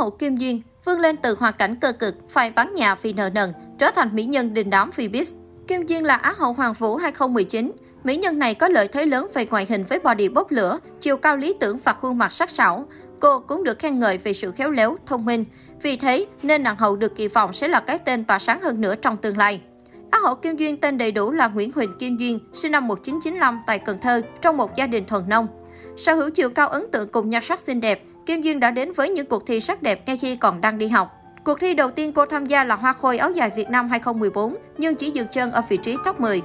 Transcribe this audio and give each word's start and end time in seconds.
hậu 0.00 0.10
Kim 0.10 0.36
Duyên 0.36 0.62
vươn 0.84 0.98
lên 0.98 1.16
từ 1.16 1.36
hoàn 1.38 1.54
cảnh 1.58 1.76
cơ 1.80 1.92
cực, 1.92 2.14
phải 2.28 2.50
bán 2.50 2.74
nhà 2.74 2.94
vì 2.94 3.12
nợ 3.12 3.30
nần, 3.30 3.52
trở 3.78 3.90
thành 3.90 4.14
mỹ 4.14 4.24
nhân 4.24 4.54
đình 4.54 4.70
đám 4.70 4.92
Phoebus. 4.92 5.32
Kim 5.66 5.86
Duyên 5.86 6.04
là 6.04 6.14
Á 6.14 6.34
hậu 6.38 6.52
Hoàng 6.52 6.72
Vũ 6.72 6.96
2019. 6.96 7.72
Mỹ 8.04 8.16
nhân 8.16 8.38
này 8.38 8.54
có 8.54 8.68
lợi 8.68 8.88
thế 8.88 9.06
lớn 9.06 9.26
về 9.34 9.46
ngoại 9.46 9.66
hình 9.68 9.84
với 9.84 9.98
body 9.98 10.28
bốc 10.28 10.50
lửa, 10.50 10.78
chiều 11.00 11.16
cao 11.16 11.36
lý 11.36 11.54
tưởng 11.60 11.78
và 11.84 11.92
khuôn 11.92 12.18
mặt 12.18 12.32
sắc 12.32 12.50
sảo. 12.50 12.84
Cô 13.20 13.40
cũng 13.40 13.64
được 13.64 13.78
khen 13.78 14.00
ngợi 14.00 14.18
về 14.18 14.32
sự 14.32 14.52
khéo 14.52 14.70
léo, 14.70 14.96
thông 15.06 15.24
minh. 15.24 15.44
Vì 15.82 15.96
thế 15.96 16.26
nên 16.42 16.62
nàng 16.62 16.76
hậu 16.76 16.96
được 16.96 17.16
kỳ 17.16 17.28
vọng 17.28 17.52
sẽ 17.52 17.68
là 17.68 17.80
cái 17.80 17.98
tên 17.98 18.24
tỏa 18.24 18.38
sáng 18.38 18.62
hơn 18.62 18.80
nữa 18.80 18.94
trong 18.94 19.16
tương 19.16 19.36
lai. 19.36 19.60
Á 20.10 20.18
hậu 20.18 20.34
Kim 20.34 20.56
Duyên 20.56 20.76
tên 20.76 20.98
đầy 20.98 21.12
đủ 21.12 21.32
là 21.32 21.48
Nguyễn 21.48 21.72
Huỳnh 21.74 21.98
Kim 21.98 22.16
Duyên, 22.16 22.38
sinh 22.52 22.72
năm 22.72 22.88
1995 22.88 23.60
tại 23.66 23.78
Cần 23.78 23.98
Thơ, 24.02 24.22
trong 24.42 24.56
một 24.56 24.76
gia 24.76 24.86
đình 24.86 25.04
thuần 25.04 25.28
nông. 25.28 25.46
Sở 25.96 26.14
hữu 26.14 26.30
chiều 26.30 26.50
cao 26.50 26.68
ấn 26.68 26.90
tượng 26.92 27.08
cùng 27.08 27.30
nhan 27.30 27.42
sắc 27.42 27.60
xinh 27.60 27.80
đẹp, 27.80 28.02
Kim 28.26 28.42
Duyên 28.42 28.60
đã 28.60 28.70
đến 28.70 28.92
với 28.92 29.08
những 29.08 29.26
cuộc 29.26 29.46
thi 29.46 29.60
sắc 29.60 29.82
đẹp 29.82 30.06
ngay 30.06 30.16
khi 30.16 30.36
còn 30.36 30.60
đang 30.60 30.78
đi 30.78 30.88
học. 30.88 31.16
Cuộc 31.44 31.60
thi 31.60 31.74
đầu 31.74 31.90
tiên 31.90 32.12
cô 32.12 32.26
tham 32.26 32.46
gia 32.46 32.64
là 32.64 32.74
Hoa 32.74 32.92
Khôi 32.92 33.18
áo 33.18 33.30
dài 33.30 33.50
Việt 33.56 33.70
Nam 33.70 33.88
2014, 33.88 34.56
nhưng 34.78 34.94
chỉ 34.94 35.10
dừng 35.10 35.28
chân 35.28 35.52
ở 35.52 35.62
vị 35.68 35.76
trí 35.76 35.96
top 36.04 36.20
10. 36.20 36.42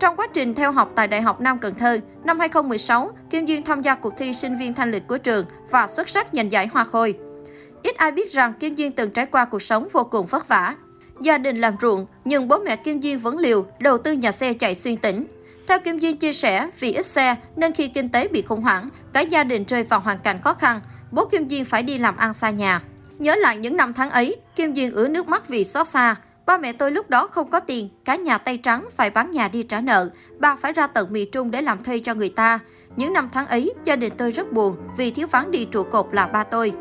Trong 0.00 0.16
quá 0.16 0.26
trình 0.32 0.54
theo 0.54 0.72
học 0.72 0.92
tại 0.94 1.08
Đại 1.08 1.22
học 1.22 1.40
Nam 1.40 1.58
Cần 1.58 1.74
Thơ, 1.74 2.00
năm 2.24 2.38
2016, 2.38 3.10
Kim 3.30 3.46
Duyên 3.46 3.62
tham 3.62 3.82
gia 3.82 3.94
cuộc 3.94 4.14
thi 4.16 4.32
sinh 4.32 4.58
viên 4.58 4.74
thanh 4.74 4.90
lịch 4.90 5.06
của 5.06 5.18
trường 5.18 5.46
và 5.70 5.88
xuất 5.88 6.08
sắc 6.08 6.26
giành 6.32 6.52
giải 6.52 6.66
Hoa 6.66 6.84
Khôi. 6.84 7.14
Ít 7.82 7.96
ai 7.96 8.10
biết 8.10 8.32
rằng 8.32 8.52
Kim 8.60 8.74
Duyên 8.74 8.92
từng 8.92 9.10
trải 9.10 9.26
qua 9.26 9.44
cuộc 9.44 9.62
sống 9.62 9.88
vô 9.92 10.04
cùng 10.04 10.26
vất 10.26 10.48
vả. 10.48 10.74
Gia 11.20 11.38
đình 11.38 11.60
làm 11.60 11.74
ruộng, 11.80 12.06
nhưng 12.24 12.48
bố 12.48 12.58
mẹ 12.58 12.76
Kim 12.76 13.00
Duyên 13.00 13.18
vẫn 13.18 13.38
liều 13.38 13.66
đầu 13.80 13.98
tư 13.98 14.12
nhà 14.12 14.32
xe 14.32 14.52
chạy 14.52 14.74
xuyên 14.74 14.96
tỉnh. 14.96 15.26
Theo 15.66 15.80
Kim 15.80 15.98
Duyên 15.98 16.16
chia 16.16 16.32
sẻ, 16.32 16.70
vì 16.80 16.92
ít 16.92 17.06
xe 17.06 17.36
nên 17.56 17.72
khi 17.72 17.88
kinh 17.88 18.08
tế 18.08 18.28
bị 18.28 18.42
khủng 18.42 18.62
hoảng, 18.62 18.88
cả 19.12 19.20
gia 19.20 19.44
đình 19.44 19.64
rơi 19.64 19.82
vào 19.82 20.00
hoàn 20.00 20.18
cảnh 20.18 20.40
khó 20.42 20.54
khăn, 20.54 20.80
bố 21.12 21.24
Kim 21.24 21.48
Duyên 21.48 21.64
phải 21.64 21.82
đi 21.82 21.98
làm 21.98 22.16
ăn 22.16 22.34
xa 22.34 22.50
nhà. 22.50 22.82
Nhớ 23.18 23.34
lại 23.34 23.58
những 23.58 23.76
năm 23.76 23.92
tháng 23.92 24.10
ấy, 24.10 24.36
Kim 24.56 24.72
Duyên 24.72 24.92
ứa 24.92 25.08
nước 25.08 25.28
mắt 25.28 25.48
vì 25.48 25.64
xót 25.64 25.88
xa. 25.88 26.16
Ba 26.46 26.58
mẹ 26.58 26.72
tôi 26.72 26.90
lúc 26.90 27.10
đó 27.10 27.26
không 27.26 27.50
có 27.50 27.60
tiền, 27.60 27.88
cả 28.04 28.16
nhà 28.16 28.38
tay 28.38 28.56
trắng 28.56 28.88
phải 28.96 29.10
bán 29.10 29.30
nhà 29.30 29.48
đi 29.48 29.62
trả 29.62 29.80
nợ, 29.80 30.10
ba 30.38 30.56
phải 30.56 30.72
ra 30.72 30.86
tận 30.86 31.12
miền 31.12 31.30
Trung 31.30 31.50
để 31.50 31.62
làm 31.62 31.82
thuê 31.82 31.98
cho 31.98 32.14
người 32.14 32.28
ta. 32.28 32.58
Những 32.96 33.12
năm 33.12 33.28
tháng 33.32 33.46
ấy, 33.46 33.74
gia 33.84 33.96
đình 33.96 34.12
tôi 34.16 34.30
rất 34.30 34.52
buồn 34.52 34.76
vì 34.96 35.10
thiếu 35.10 35.26
vắng 35.26 35.50
đi 35.50 35.64
trụ 35.64 35.82
cột 35.82 36.06
là 36.12 36.26
ba 36.26 36.44
tôi. 36.44 36.72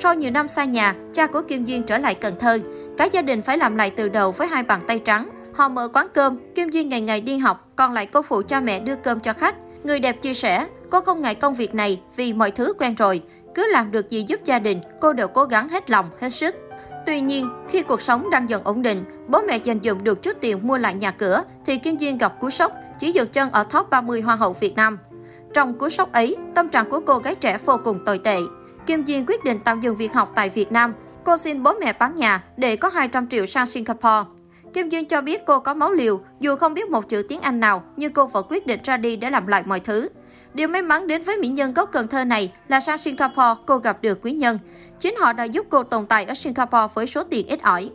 Sau 0.00 0.14
nhiều 0.14 0.30
năm 0.30 0.48
xa 0.48 0.64
nhà, 0.64 0.94
cha 1.12 1.26
của 1.26 1.42
Kim 1.42 1.64
Duyên 1.64 1.82
trở 1.82 1.98
lại 1.98 2.14
Cần 2.14 2.34
Thơ. 2.40 2.58
Cả 2.98 3.04
gia 3.04 3.22
đình 3.22 3.42
phải 3.42 3.58
làm 3.58 3.76
lại 3.76 3.90
từ 3.90 4.08
đầu 4.08 4.32
với 4.32 4.48
hai 4.48 4.62
bàn 4.62 4.80
tay 4.86 4.98
trắng. 4.98 5.30
Họ 5.54 5.68
mở 5.68 5.88
quán 5.88 6.06
cơm, 6.14 6.38
Kim 6.54 6.70
Duyên 6.70 6.88
ngày 6.88 7.00
ngày 7.00 7.20
đi 7.20 7.38
học, 7.38 7.68
còn 7.76 7.92
lại 7.92 8.06
cô 8.06 8.22
phụ 8.22 8.42
cha 8.48 8.60
mẹ 8.60 8.80
đưa 8.80 8.96
cơm 8.96 9.20
cho 9.20 9.32
khách. 9.32 9.56
Người 9.84 10.00
đẹp 10.00 10.22
chia 10.22 10.34
sẻ, 10.34 10.66
cô 10.90 11.00
không 11.00 11.20
ngại 11.20 11.34
công 11.34 11.54
việc 11.54 11.74
này 11.74 12.00
vì 12.16 12.32
mọi 12.32 12.50
thứ 12.50 12.72
quen 12.78 12.94
rồi. 12.94 13.22
Cứ 13.54 13.66
làm 13.72 13.90
được 13.90 14.10
gì 14.10 14.24
giúp 14.28 14.40
gia 14.44 14.58
đình, 14.58 14.80
cô 15.00 15.12
đều 15.12 15.28
cố 15.28 15.44
gắng 15.44 15.68
hết 15.68 15.90
lòng, 15.90 16.06
hết 16.20 16.30
sức. 16.30 16.54
Tuy 17.06 17.20
nhiên, 17.20 17.50
khi 17.68 17.82
cuộc 17.82 18.02
sống 18.02 18.30
đang 18.30 18.48
dần 18.48 18.64
ổn 18.64 18.82
định, 18.82 19.04
bố 19.28 19.42
mẹ 19.48 19.56
dành 19.56 19.80
dụm 19.82 20.04
được 20.04 20.22
chút 20.22 20.36
tiền 20.40 20.58
mua 20.62 20.78
lại 20.78 20.94
nhà 20.94 21.10
cửa, 21.10 21.42
thì 21.66 21.76
Kim 21.76 21.96
Duyên 21.96 22.18
gặp 22.18 22.40
cú 22.40 22.50
sốc, 22.50 22.72
chỉ 22.98 23.12
dừng 23.12 23.28
chân 23.28 23.50
ở 23.50 23.64
top 23.64 23.90
30 23.90 24.20
Hoa 24.20 24.36
hậu 24.36 24.52
Việt 24.52 24.76
Nam. 24.76 24.98
Trong 25.54 25.78
cú 25.78 25.88
sốc 25.88 26.12
ấy, 26.12 26.36
tâm 26.54 26.68
trạng 26.68 26.90
của 26.90 27.00
cô 27.00 27.18
gái 27.18 27.34
trẻ 27.34 27.58
vô 27.64 27.76
cùng 27.84 28.04
tồi 28.04 28.18
tệ. 28.18 28.38
Kim 28.86 29.04
Duyên 29.04 29.24
quyết 29.26 29.44
định 29.44 29.58
tạm 29.64 29.80
dừng 29.80 29.96
việc 29.96 30.12
học 30.12 30.32
tại 30.34 30.50
Việt 30.50 30.72
Nam. 30.72 30.94
Cô 31.24 31.36
xin 31.36 31.62
bố 31.62 31.72
mẹ 31.80 31.92
bán 31.92 32.16
nhà 32.16 32.44
để 32.56 32.76
có 32.76 32.88
200 32.88 33.28
triệu 33.28 33.46
sang 33.46 33.66
Singapore. 33.66 34.24
Kim 34.74 34.88
Duyên 34.88 35.08
cho 35.08 35.20
biết 35.20 35.40
cô 35.46 35.60
có 35.60 35.74
máu 35.74 35.92
liều, 35.92 36.20
dù 36.40 36.56
không 36.56 36.74
biết 36.74 36.90
một 36.90 37.08
chữ 37.08 37.22
tiếng 37.28 37.40
Anh 37.40 37.60
nào, 37.60 37.82
nhưng 37.96 38.12
cô 38.12 38.26
vẫn 38.26 38.46
quyết 38.48 38.66
định 38.66 38.80
ra 38.84 38.96
đi 38.96 39.16
để 39.16 39.30
làm 39.30 39.46
lại 39.46 39.62
mọi 39.66 39.80
thứ. 39.80 40.08
Điều 40.54 40.68
may 40.68 40.82
mắn 40.82 41.06
đến 41.06 41.22
với 41.22 41.36
mỹ 41.36 41.48
nhân 41.48 41.74
gốc 41.74 41.88
Cần 41.92 42.08
Thơ 42.08 42.24
này 42.24 42.52
là 42.68 42.80
sang 42.80 42.98
Singapore 42.98 43.62
cô 43.66 43.78
gặp 43.78 44.02
được 44.02 44.18
quý 44.22 44.32
nhân. 44.32 44.58
Chính 45.00 45.16
họ 45.16 45.32
đã 45.32 45.44
giúp 45.44 45.66
cô 45.70 45.82
tồn 45.82 46.06
tại 46.06 46.24
ở 46.24 46.34
Singapore 46.34 46.92
với 46.94 47.06
số 47.06 47.22
tiền 47.24 47.46
ít 47.46 47.62
ỏi. 47.62 47.90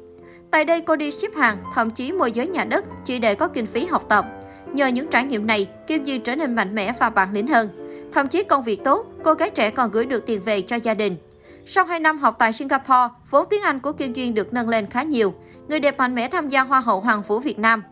Tại 0.51 0.65
đây 0.65 0.81
cô 0.81 0.95
đi 0.95 1.11
ship 1.11 1.35
hàng, 1.35 1.57
thậm 1.75 1.89
chí 1.89 2.11
môi 2.11 2.31
giới 2.31 2.47
nhà 2.47 2.63
đất 2.63 2.85
chỉ 3.05 3.19
để 3.19 3.35
có 3.35 3.47
kinh 3.47 3.65
phí 3.65 3.85
học 3.85 4.05
tập. 4.09 4.25
Nhờ 4.73 4.87
những 4.87 5.07
trải 5.07 5.23
nghiệm 5.23 5.47
này, 5.47 5.67
Kim 5.87 6.03
Duyên 6.03 6.21
trở 6.21 6.35
nên 6.35 6.55
mạnh 6.55 6.75
mẽ 6.75 6.93
và 6.99 7.09
bản 7.09 7.33
lĩnh 7.33 7.47
hơn. 7.47 7.69
Thậm 8.13 8.27
chí 8.27 8.43
công 8.43 8.63
việc 8.63 8.83
tốt, 8.83 9.05
cô 9.23 9.33
gái 9.33 9.49
trẻ 9.49 9.69
còn 9.69 9.91
gửi 9.91 10.05
được 10.05 10.25
tiền 10.25 10.41
về 10.45 10.61
cho 10.61 10.75
gia 10.75 10.93
đình. 10.93 11.15
Sau 11.65 11.85
2 11.85 11.99
năm 11.99 12.19
học 12.19 12.35
tại 12.39 12.53
Singapore, 12.53 13.07
vốn 13.29 13.47
tiếng 13.49 13.61
Anh 13.61 13.79
của 13.79 13.91
Kim 13.91 14.13
Duyên 14.13 14.33
được 14.33 14.53
nâng 14.53 14.69
lên 14.69 14.85
khá 14.85 15.03
nhiều. 15.03 15.33
Người 15.67 15.79
đẹp 15.79 15.97
mạnh 15.97 16.15
mẽ 16.15 16.27
tham 16.27 16.49
gia 16.49 16.61
Hoa 16.61 16.79
hậu 16.79 16.99
Hoàng 16.99 17.21
vũ 17.21 17.39
Việt 17.39 17.59
Nam. 17.59 17.83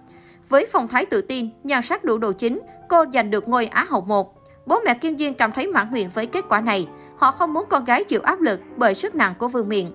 Với 0.50 0.68
phong 0.72 0.88
thái 0.88 1.06
tự 1.06 1.22
tin, 1.22 1.50
nhan 1.64 1.82
sắc 1.82 2.04
đủ 2.04 2.18
độ 2.18 2.32
chính, 2.32 2.62
cô 2.90 3.06
giành 3.14 3.32
được 3.32 3.48
ngôi 3.48 3.66
Á 3.66 3.86
hậu 3.90 4.02
1. 4.02 4.45
Bố 4.66 4.80
mẹ 4.86 4.94
Kim 4.94 5.16
Duyên 5.16 5.34
cảm 5.34 5.52
thấy 5.52 5.68
mãn 5.68 5.92
nguyện 5.92 6.10
với 6.14 6.26
kết 6.26 6.46
quả 6.50 6.62
này. 6.62 6.88
Họ 7.18 7.32
không 7.32 7.54
muốn 7.54 7.66
con 7.70 7.86
gái 7.86 8.04
chịu 8.04 8.22
áp 8.22 8.42
lực 8.42 8.60
bởi 8.78 8.96
sức 8.96 9.16
nặng 9.16 9.34
của 9.40 9.48
vương 9.48 9.70
miện. 9.70 9.86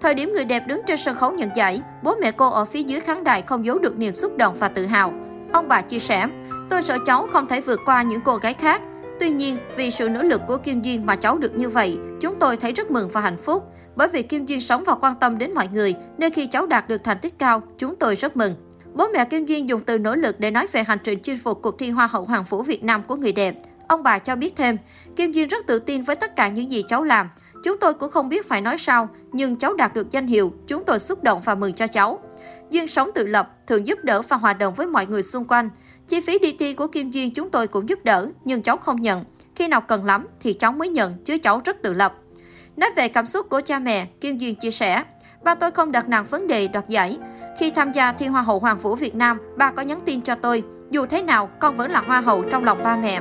Thời 0.00 0.14
điểm 0.14 0.32
người 0.32 0.44
đẹp 0.44 0.62
đứng 0.66 0.80
trên 0.86 0.98
sân 0.98 1.16
khấu 1.16 1.32
nhận 1.32 1.50
giải, 1.56 1.82
bố 2.02 2.14
mẹ 2.20 2.32
cô 2.32 2.50
ở 2.50 2.64
phía 2.64 2.82
dưới 2.82 3.00
khán 3.00 3.24
đài 3.24 3.42
không 3.42 3.66
giấu 3.66 3.78
được 3.78 3.98
niềm 3.98 4.16
xúc 4.16 4.36
động 4.36 4.56
và 4.58 4.68
tự 4.68 4.86
hào. 4.86 5.12
Ông 5.52 5.68
bà 5.68 5.80
chia 5.80 5.98
sẻ, 5.98 6.26
tôi 6.70 6.82
sợ 6.82 6.98
cháu 7.06 7.28
không 7.32 7.46
thể 7.46 7.60
vượt 7.60 7.80
qua 7.86 8.02
những 8.02 8.20
cô 8.20 8.36
gái 8.36 8.54
khác. 8.54 8.82
Tuy 9.20 9.30
nhiên, 9.30 9.56
vì 9.76 9.90
sự 9.90 10.08
nỗ 10.08 10.22
lực 10.22 10.40
của 10.48 10.56
Kim 10.56 10.82
Duyên 10.82 11.06
mà 11.06 11.16
cháu 11.16 11.38
được 11.38 11.54
như 11.54 11.68
vậy, 11.68 11.98
chúng 12.20 12.38
tôi 12.38 12.56
thấy 12.56 12.72
rất 12.72 12.90
mừng 12.90 13.10
và 13.12 13.20
hạnh 13.20 13.36
phúc. 13.36 13.64
Bởi 13.96 14.08
vì 14.08 14.22
Kim 14.22 14.46
Duyên 14.46 14.60
sống 14.60 14.84
và 14.86 14.94
quan 14.94 15.14
tâm 15.20 15.38
đến 15.38 15.54
mọi 15.54 15.68
người, 15.72 15.94
nên 16.18 16.32
khi 16.32 16.46
cháu 16.46 16.66
đạt 16.66 16.88
được 16.88 17.04
thành 17.04 17.18
tích 17.18 17.38
cao, 17.38 17.62
chúng 17.78 17.96
tôi 17.96 18.16
rất 18.16 18.36
mừng. 18.36 18.54
Bố 18.94 19.08
mẹ 19.14 19.24
Kim 19.24 19.46
Duyên 19.46 19.68
dùng 19.68 19.80
từ 19.80 19.98
nỗ 19.98 20.14
lực 20.14 20.40
để 20.40 20.50
nói 20.50 20.66
về 20.72 20.84
hành 20.84 20.98
trình 21.04 21.18
chinh 21.18 21.38
phục 21.44 21.62
cuộc 21.62 21.78
thi 21.78 21.90
Hoa 21.90 22.06
hậu 22.06 22.24
Hoàng 22.24 22.44
vũ 22.48 22.62
Việt 22.62 22.84
Nam 22.84 23.02
của 23.02 23.16
người 23.16 23.32
đẹp. 23.32 23.54
Ông 23.88 24.02
bà 24.02 24.18
cho 24.18 24.36
biết 24.36 24.56
thêm, 24.56 24.78
Kim 25.16 25.32
Duyên 25.32 25.48
rất 25.48 25.66
tự 25.66 25.78
tin 25.78 26.02
với 26.02 26.16
tất 26.16 26.36
cả 26.36 26.48
những 26.48 26.72
gì 26.72 26.84
cháu 26.88 27.04
làm. 27.04 27.28
Chúng 27.64 27.78
tôi 27.78 27.94
cũng 27.94 28.10
không 28.10 28.28
biết 28.28 28.48
phải 28.48 28.60
nói 28.60 28.78
sao, 28.78 29.08
nhưng 29.32 29.56
cháu 29.56 29.74
đạt 29.74 29.94
được 29.94 30.10
danh 30.10 30.26
hiệu, 30.26 30.52
chúng 30.66 30.84
tôi 30.84 30.98
xúc 30.98 31.22
động 31.22 31.40
và 31.44 31.54
mừng 31.54 31.74
cho 31.74 31.86
cháu. 31.86 32.18
Duyên 32.70 32.86
sống 32.86 33.10
tự 33.14 33.26
lập, 33.26 33.50
thường 33.66 33.86
giúp 33.86 33.98
đỡ 34.02 34.22
và 34.22 34.36
hòa 34.36 34.52
đồng 34.52 34.74
với 34.74 34.86
mọi 34.86 35.06
người 35.06 35.22
xung 35.22 35.44
quanh. 35.44 35.68
Chi 36.08 36.20
phí 36.20 36.38
đi 36.38 36.56
thi 36.58 36.74
của 36.74 36.86
Kim 36.86 37.10
Duyên 37.10 37.34
chúng 37.34 37.50
tôi 37.50 37.66
cũng 37.66 37.88
giúp 37.88 37.98
đỡ, 38.04 38.28
nhưng 38.44 38.62
cháu 38.62 38.76
không 38.76 39.02
nhận. 39.02 39.24
Khi 39.54 39.68
nào 39.68 39.80
cần 39.80 40.04
lắm 40.04 40.26
thì 40.40 40.52
cháu 40.52 40.72
mới 40.72 40.88
nhận, 40.88 41.14
chứ 41.24 41.38
cháu 41.38 41.60
rất 41.64 41.82
tự 41.82 41.92
lập. 41.92 42.14
Nói 42.76 42.90
về 42.96 43.08
cảm 43.08 43.26
xúc 43.26 43.46
của 43.50 43.60
cha 43.60 43.78
mẹ, 43.78 44.06
Kim 44.20 44.38
Duyên 44.38 44.54
chia 44.54 44.70
sẻ, 44.70 45.04
ba 45.44 45.54
tôi 45.54 45.70
không 45.70 45.92
đặt 45.92 46.08
nặng 46.08 46.26
vấn 46.30 46.46
đề 46.46 46.68
đoạt 46.68 46.88
giải. 46.88 47.18
Khi 47.58 47.70
tham 47.70 47.92
gia 47.92 48.12
thi 48.12 48.26
Hoa 48.26 48.42
hậu 48.42 48.58
Hoàng 48.58 48.78
vũ 48.78 48.94
Việt 48.94 49.14
Nam, 49.14 49.38
ba 49.56 49.70
có 49.70 49.82
nhắn 49.82 50.00
tin 50.04 50.20
cho 50.20 50.34
tôi, 50.34 50.62
dù 50.90 51.06
thế 51.06 51.22
nào 51.22 51.50
con 51.60 51.76
vẫn 51.76 51.90
là 51.90 52.00
Hoa 52.00 52.20
hậu 52.20 52.42
trong 52.50 52.64
lòng 52.64 52.82
ba 52.84 52.96
mẹ. 52.96 53.20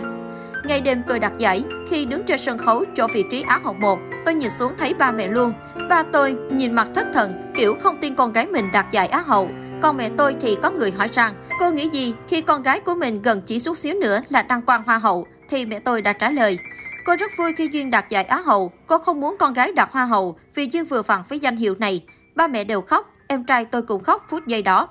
Ngày 0.63 0.81
đêm 0.81 1.01
tôi 1.07 1.19
đặt 1.19 1.31
giải, 1.37 1.63
khi 1.89 2.05
đứng 2.05 2.23
trên 2.23 2.39
sân 2.39 2.57
khấu 2.57 2.85
chỗ 2.97 3.07
vị 3.13 3.23
trí 3.31 3.41
Á 3.47 3.59
hậu 3.63 3.73
1, 3.73 3.99
tôi 4.25 4.33
nhìn 4.33 4.49
xuống 4.49 4.73
thấy 4.77 4.93
ba 4.93 5.11
mẹ 5.11 5.27
luôn. 5.27 5.53
Ba 5.89 6.03
tôi 6.03 6.35
nhìn 6.51 6.73
mặt 6.73 6.87
thất 6.95 7.07
thần, 7.13 7.53
kiểu 7.55 7.75
không 7.83 7.97
tin 8.01 8.15
con 8.15 8.33
gái 8.33 8.45
mình 8.45 8.69
đạt 8.73 8.91
giải 8.91 9.07
Á 9.07 9.23
hậu. 9.27 9.49
Còn 9.81 9.97
mẹ 9.97 10.09
tôi 10.17 10.35
thì 10.41 10.57
có 10.61 10.71
người 10.71 10.91
hỏi 10.91 11.09
rằng, 11.13 11.33
cô 11.59 11.71
nghĩ 11.71 11.89
gì 11.89 12.13
khi 12.27 12.41
con 12.41 12.63
gái 12.63 12.79
của 12.79 12.95
mình 12.95 13.21
gần 13.21 13.41
chỉ 13.45 13.59
chút 13.59 13.77
xíu 13.77 13.95
nữa 14.01 14.21
là 14.29 14.41
đăng 14.41 14.61
quang 14.61 14.83
hoa 14.83 14.97
hậu, 14.97 15.27
thì 15.49 15.65
mẹ 15.65 15.79
tôi 15.79 16.01
đã 16.01 16.13
trả 16.13 16.29
lời. 16.29 16.59
Cô 17.05 17.15
rất 17.15 17.31
vui 17.37 17.53
khi 17.57 17.69
Duyên 17.71 17.91
đạt 17.91 18.09
giải 18.09 18.23
Á 18.23 18.37
hậu, 18.45 18.71
cô 18.87 18.97
không 18.97 19.19
muốn 19.19 19.35
con 19.39 19.53
gái 19.53 19.71
đạt 19.75 19.89
hoa 19.91 20.05
hậu 20.05 20.37
vì 20.55 20.69
Duyên 20.71 20.85
vừa 20.85 21.01
vặn 21.01 21.21
với 21.29 21.39
danh 21.39 21.55
hiệu 21.55 21.75
này. 21.79 22.03
Ba 22.35 22.47
mẹ 22.47 22.63
đều 22.63 22.81
khóc, 22.81 23.09
em 23.27 23.43
trai 23.43 23.65
tôi 23.65 23.81
cũng 23.81 24.03
khóc 24.03 24.25
phút 24.29 24.47
giây 24.47 24.61
đó. 24.61 24.87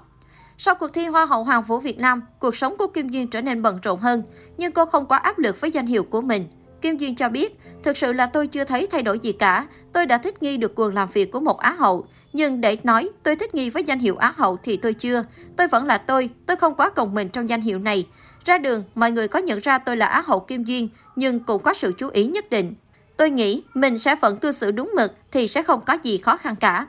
Sau 0.62 0.74
cuộc 0.74 0.88
thi 0.92 1.06
Hoa 1.06 1.26
hậu 1.26 1.44
Hoàng 1.44 1.62
vũ 1.62 1.78
Việt 1.78 1.98
Nam, 1.98 2.22
cuộc 2.38 2.56
sống 2.56 2.76
của 2.76 2.86
Kim 2.86 3.08
Duyên 3.08 3.30
trở 3.30 3.40
nên 3.40 3.62
bận 3.62 3.78
rộn 3.82 4.00
hơn, 4.00 4.22
nhưng 4.56 4.72
cô 4.72 4.84
không 4.84 5.06
quá 5.06 5.18
áp 5.18 5.38
lực 5.38 5.60
với 5.60 5.70
danh 5.70 5.86
hiệu 5.86 6.04
của 6.04 6.20
mình. 6.20 6.48
Kim 6.80 6.96
Duyên 6.96 7.16
cho 7.16 7.28
biết, 7.28 7.58
thực 7.82 7.96
sự 7.96 8.12
là 8.12 8.26
tôi 8.26 8.46
chưa 8.46 8.64
thấy 8.64 8.86
thay 8.86 9.02
đổi 9.02 9.18
gì 9.18 9.32
cả, 9.32 9.66
tôi 9.92 10.06
đã 10.06 10.18
thích 10.18 10.42
nghi 10.42 10.56
được 10.56 10.72
quần 10.76 10.94
làm 10.94 11.08
việc 11.12 11.32
của 11.32 11.40
một 11.40 11.58
Á 11.58 11.72
hậu. 11.78 12.06
Nhưng 12.32 12.60
để 12.60 12.76
nói 12.82 13.08
tôi 13.22 13.36
thích 13.36 13.54
nghi 13.54 13.70
với 13.70 13.84
danh 13.84 13.98
hiệu 13.98 14.16
Á 14.16 14.32
hậu 14.36 14.56
thì 14.62 14.76
tôi 14.76 14.94
chưa. 14.94 15.24
Tôi 15.56 15.68
vẫn 15.68 15.84
là 15.84 15.98
tôi, 15.98 16.30
tôi 16.46 16.56
không 16.56 16.74
quá 16.74 16.90
cồng 16.90 17.14
mình 17.14 17.28
trong 17.28 17.48
danh 17.48 17.60
hiệu 17.60 17.78
này. 17.78 18.06
Ra 18.44 18.58
đường, 18.58 18.84
mọi 18.94 19.10
người 19.10 19.28
có 19.28 19.38
nhận 19.38 19.60
ra 19.60 19.78
tôi 19.78 19.96
là 19.96 20.06
Á 20.06 20.22
hậu 20.26 20.40
Kim 20.40 20.64
Duyên, 20.64 20.88
nhưng 21.16 21.40
cũng 21.40 21.62
có 21.62 21.74
sự 21.74 21.94
chú 21.98 22.08
ý 22.12 22.26
nhất 22.26 22.50
định. 22.50 22.74
Tôi 23.16 23.30
nghĩ 23.30 23.62
mình 23.74 23.98
sẽ 23.98 24.16
vẫn 24.16 24.36
cư 24.36 24.52
xử 24.52 24.70
đúng 24.70 24.90
mực 24.96 25.14
thì 25.32 25.48
sẽ 25.48 25.62
không 25.62 25.80
có 25.86 25.96
gì 26.02 26.18
khó 26.18 26.36
khăn 26.36 26.56
cả. 26.56 26.86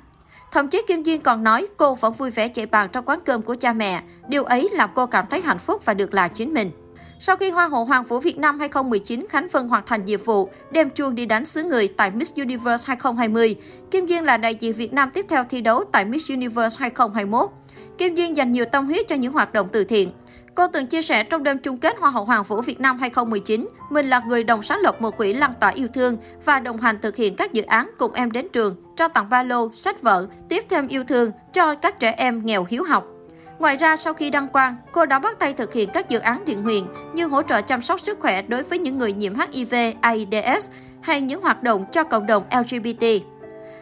Thậm 0.52 0.68
chí 0.68 0.82
Kim 0.88 1.04
Duyên 1.04 1.22
còn 1.22 1.44
nói 1.44 1.68
cô 1.78 1.96
vẫn 1.96 2.14
vui 2.14 2.32
vẻ 2.32 2.48
chạy 2.48 2.66
bàn 2.66 2.90
trong 2.92 3.06
quán 3.06 3.20
cơm 3.26 3.42
của 3.42 3.56
cha 3.56 3.74
mẹ. 3.74 4.04
Điều 4.28 4.44
ấy 4.44 4.70
làm 4.74 4.90
cô 4.96 5.06
cảm 5.06 5.26
thấy 5.30 5.42
hạnh 5.42 5.60
phúc 5.60 5.82
và 5.86 5.94
được 5.94 6.14
là 6.14 6.28
chính 6.28 6.54
mình. 6.54 6.72
Sau 7.20 7.36
khi 7.36 7.50
Hoa 7.50 7.68
hậu 7.68 7.86
Hoàng 7.86 8.04
vũ 8.04 8.20
Việt 8.20 8.38
Nam 8.38 8.60
2019 8.60 9.26
Khánh 9.30 9.48
Vân 9.48 9.68
hoàn 9.68 9.84
thành 9.86 10.06
nhiệm 10.06 10.24
vụ 10.24 10.50
đem 10.72 10.90
chuông 10.90 11.16
đi 11.16 11.26
đánh 11.26 11.46
xứ 11.46 11.64
người 11.64 11.88
tại 11.88 12.12
Miss 12.12 12.36
Universe 12.36 12.84
2020, 12.88 13.56
Kim 13.92 14.06
Duyên 14.06 14.24
là 14.24 14.38
đại 14.38 14.56
diện 14.56 14.74
Việt 14.74 14.94
Nam 14.94 15.12
tiếp 15.14 15.26
theo 15.30 15.44
thi 15.44 15.62
đấu 15.62 15.84
tại 15.92 16.06
Miss 16.06 16.32
Universe 16.32 16.78
2021. 16.80 17.50
Kim 17.98 18.16
Duyên 18.16 18.38
dành 18.38 18.52
nhiều 18.52 18.66
tâm 18.72 18.86
huyết 18.86 19.08
cho 19.08 19.16
những 19.16 19.34
hoạt 19.34 19.54
động 19.54 19.68
từ 19.72 19.84
thiện. 19.84 20.12
Cô 20.56 20.68
từng 20.68 20.88
chia 20.88 21.02
sẻ 21.02 21.24
trong 21.24 21.44
đêm 21.44 21.58
chung 21.58 21.78
kết 21.78 21.98
Hoa 22.00 22.10
hậu 22.10 22.26
Hoàng 22.26 22.44
vũ 22.44 22.62
Việt 22.62 22.80
Nam 22.80 22.98
2019, 22.98 23.68
mình 23.90 24.06
là 24.06 24.22
người 24.28 24.44
đồng 24.44 24.64
sáng 24.64 24.80
lập 24.80 25.02
một 25.02 25.18
quỹ 25.18 25.34
lan 25.34 25.54
tỏa 25.60 25.70
yêu 25.70 25.88
thương 25.94 26.18
và 26.46 26.60
đồng 26.60 26.78
hành 26.78 27.00
thực 27.02 27.16
hiện 27.16 27.36
các 27.36 27.54
dự 27.54 27.64
án 27.64 27.92
cùng 27.98 28.14
em 28.14 28.32
đến 28.32 28.48
trường, 28.54 28.76
cho 29.02 29.08
tặng 29.08 29.30
ba 29.30 29.44
lô, 29.44 29.72
sách 29.76 30.02
vở, 30.02 30.28
tiếp 30.50 30.66
thêm 30.70 30.88
yêu 30.88 31.04
thương 31.04 31.32
cho 31.54 31.76
các 31.76 32.00
trẻ 32.00 32.14
em 32.18 32.46
nghèo 32.46 32.66
hiếu 32.70 32.84
học. 32.84 33.06
Ngoài 33.60 33.78
ra, 33.78 33.98
sau 33.98 34.14
khi 34.14 34.30
đăng 34.30 34.48
quang, 34.48 34.76
cô 34.92 35.06
đã 35.06 35.20
bắt 35.20 35.40
tay 35.40 35.54
thực 35.54 35.74
hiện 35.74 35.90
các 35.94 36.10
dự 36.10 36.20
án 36.20 36.44
thiện 36.46 36.64
nguyện 36.64 36.88
như 37.14 37.28
hỗ 37.28 37.42
trợ 37.42 37.62
chăm 37.62 37.82
sóc 37.82 38.00
sức 38.00 38.20
khỏe 38.20 38.42
đối 38.42 38.64
với 38.64 38.80
những 38.80 38.98
người 38.98 39.14
nhiễm 39.14 39.34
HIV, 39.36 39.76
AIDS 40.02 40.70
hay 41.02 41.22
những 41.22 41.42
hoạt 41.42 41.64
động 41.64 41.86
cho 41.92 42.04
cộng 42.04 42.28
đồng 42.28 42.44
LGBT. 42.60 43.06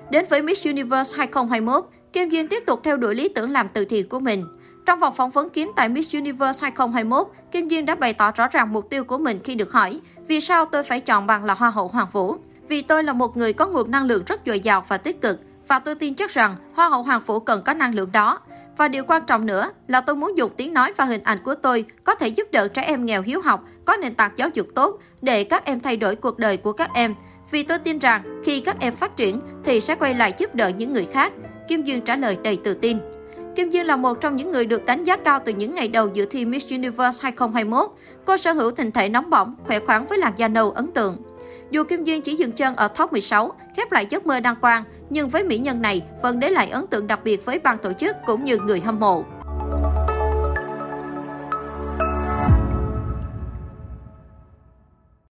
Đến 0.10 0.26
với 0.30 0.42
Miss 0.42 0.66
Universe 0.66 1.18
2021, 1.18 1.86
Kim 2.14 2.30
Duyên 2.30 2.48
tiếp 2.48 2.64
tục 2.66 2.80
theo 2.84 2.98
đuổi 2.98 3.16
lý 3.16 3.30
tưởng 3.30 3.52
làm 3.52 3.68
từ 3.74 3.86
thiện 3.86 4.10
của 4.10 4.20
mình. 4.20 4.46
Trong 4.86 5.00
vòng 5.00 5.14
phỏng 5.16 5.32
vấn 5.32 5.50
kín 5.50 5.72
tại 5.76 5.90
Miss 5.90 6.16
Universe 6.16 6.60
2021, 6.62 7.28
Kim 7.52 7.68
Duyên 7.68 7.86
đã 7.86 7.96
bày 7.96 8.14
tỏ 8.14 8.32
rõ 8.32 8.48
ràng 8.48 8.74
mục 8.74 8.90
tiêu 8.90 9.04
của 9.04 9.18
mình 9.18 9.40
khi 9.44 9.56
được 9.56 9.72
hỏi 9.72 10.00
vì 10.28 10.42
sao 10.42 10.66
tôi 10.66 10.84
phải 10.84 11.00
chọn 11.00 11.28
bằng 11.28 11.46
là 11.46 11.54
Hoa 11.54 11.70
hậu 11.70 11.88
Hoàng 11.88 12.08
Vũ. 12.12 12.36
Vì 12.70 12.82
tôi 12.82 13.04
là 13.04 13.14
một 13.14 13.38
người 13.38 13.54
có 13.54 13.68
nguồn 13.68 13.92
năng 13.92 14.06
lượng 14.06 14.24
rất 14.26 14.42
dồi 14.46 14.60
dào 14.60 14.86
và 14.88 14.98
tích 14.98 15.22
cực, 15.22 15.40
và 15.68 15.80
tôi 15.80 15.96
tin 15.96 16.16
chắc 16.16 16.34
rằng 16.34 16.56
Hoa 16.74 16.90
hậu 16.90 17.04
Hoàng 17.04 17.22
phủ 17.26 17.40
cần 17.40 17.62
có 17.66 17.74
năng 17.74 17.96
lượng 17.96 18.12
đó. 18.12 18.40
Và 18.78 18.88
điều 18.88 19.04
quan 19.04 19.26
trọng 19.26 19.46
nữa 19.46 19.72
là 19.88 20.02
tôi 20.02 20.16
muốn 20.16 20.38
dùng 20.38 20.52
tiếng 20.58 20.74
nói 20.74 20.94
và 20.98 21.06
hình 21.06 21.24
ảnh 21.24 21.38
của 21.44 21.56
tôi 21.56 21.86
có 22.04 22.16
thể 22.16 22.28
giúp 22.28 22.48
đỡ 22.52 22.68
trẻ 22.68 22.82
em 22.82 23.06
nghèo 23.06 23.22
hiếu 23.22 23.42
học, 23.42 23.64
có 23.86 23.98
nền 23.98 24.16
tảng 24.16 24.32
giáo 24.36 24.50
dục 24.54 24.68
tốt 24.76 25.00
để 25.22 25.44
các 25.44 25.66
em 25.66 25.80
thay 25.80 25.98
đổi 25.98 26.16
cuộc 26.16 26.40
đời 26.40 26.58
của 26.58 26.72
các 26.72 26.90
em. 26.94 27.16
Vì 27.52 27.64
tôi 27.64 27.80
tin 27.80 28.00
rằng 28.00 28.22
khi 28.44 28.60
các 28.60 28.80
em 28.80 28.96
phát 28.96 29.18
triển 29.18 29.42
thì 29.64 29.80
sẽ 29.80 29.96
quay 29.96 30.14
lại 30.14 30.34
giúp 30.38 30.56
đỡ 30.56 30.70
những 30.70 30.94
người 30.94 31.06
khác. 31.06 31.34
Kim 31.68 31.84
Dương 31.84 32.02
trả 32.02 32.16
lời 32.16 32.38
đầy 32.44 32.58
tự 32.64 32.74
tin. 32.74 32.98
Kim 33.56 33.70
Dương 33.70 33.86
là 33.86 33.96
một 33.96 34.22
trong 34.22 34.36
những 34.36 34.52
người 34.52 34.66
được 34.66 34.86
đánh 34.86 35.04
giá 35.04 35.18
cao 35.18 35.40
từ 35.46 35.52
những 35.52 35.76
ngày 35.76 35.88
đầu 35.88 36.10
dự 36.14 36.26
thi 36.26 36.46
Miss 36.46 36.72
Universe 36.72 37.20
2021. 37.22 37.90
Cô 38.26 38.38
sở 38.38 38.54
hữu 38.54 38.72
hình 38.78 38.92
thể 38.92 39.10
nóng 39.10 39.30
bỏng, 39.30 39.56
khỏe 39.64 39.80
khoắn 39.80 40.06
với 40.08 40.18
làn 40.18 40.34
da 40.38 40.48
nâu 40.48 40.72
ấn 40.72 40.92
tượng. 40.92 41.18
Dù 41.72 41.84
Kim 41.84 42.04
Duyên 42.04 42.22
chỉ 42.22 42.36
dừng 42.36 42.52
chân 42.52 42.76
ở 42.76 42.88
top 42.88 43.12
16, 43.12 43.52
khép 43.78 43.92
lại 43.92 44.06
giấc 44.10 44.26
mơ 44.26 44.40
đăng 44.40 44.56
quang, 44.56 44.84
nhưng 45.10 45.30
với 45.30 45.44
mỹ 45.44 45.58
nhân 45.58 45.82
này 45.82 46.02
vẫn 46.22 46.40
để 46.40 46.50
lại 46.50 46.70
ấn 46.70 46.88
tượng 46.88 47.08
đặc 47.08 47.20
biệt 47.24 47.46
với 47.46 47.60
ban 47.60 47.78
tổ 47.78 47.94
chức 47.94 48.16
cũng 48.26 48.44
như 48.44 48.58
người 48.58 48.80
hâm 48.80 49.00
mộ. 49.00 49.26